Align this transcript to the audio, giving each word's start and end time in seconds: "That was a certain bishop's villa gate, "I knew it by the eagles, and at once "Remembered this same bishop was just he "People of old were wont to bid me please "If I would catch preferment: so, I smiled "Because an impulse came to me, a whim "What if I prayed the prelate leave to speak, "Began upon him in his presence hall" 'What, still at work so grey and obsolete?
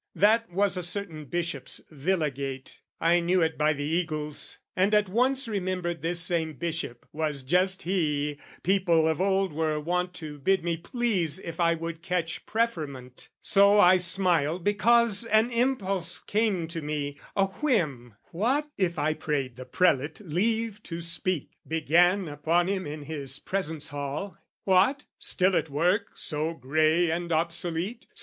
"That 0.15 0.49
was 0.51 0.77
a 0.77 0.81
certain 0.81 1.25
bishop's 1.25 1.79
villa 1.91 2.31
gate, 2.31 2.81
"I 2.99 3.19
knew 3.19 3.43
it 3.43 3.55
by 3.55 3.73
the 3.73 3.83
eagles, 3.83 4.57
and 4.75 4.95
at 4.95 5.07
once 5.07 5.47
"Remembered 5.47 6.01
this 6.01 6.19
same 6.21 6.53
bishop 6.53 7.07
was 7.13 7.43
just 7.43 7.83
he 7.83 8.39
"People 8.63 9.07
of 9.07 9.21
old 9.21 9.53
were 9.53 9.79
wont 9.79 10.15
to 10.15 10.39
bid 10.39 10.63
me 10.63 10.75
please 10.75 11.37
"If 11.37 11.59
I 11.59 11.75
would 11.75 12.01
catch 12.01 12.47
preferment: 12.47 13.29
so, 13.41 13.79
I 13.79 13.97
smiled 13.97 14.63
"Because 14.63 15.23
an 15.25 15.51
impulse 15.51 16.17
came 16.17 16.67
to 16.69 16.81
me, 16.81 17.19
a 17.35 17.45
whim 17.59 18.15
"What 18.31 18.71
if 18.79 18.97
I 18.97 19.13
prayed 19.13 19.55
the 19.55 19.65
prelate 19.65 20.19
leave 20.19 20.81
to 20.81 21.01
speak, 21.01 21.51
"Began 21.67 22.27
upon 22.27 22.67
him 22.67 22.87
in 22.87 23.03
his 23.03 23.37
presence 23.37 23.89
hall" 23.89 24.39
'What, 24.63 25.05
still 25.19 25.55
at 25.55 25.69
work 25.69 26.07
so 26.17 26.55
grey 26.55 27.11
and 27.11 27.31
obsolete? 27.31 28.07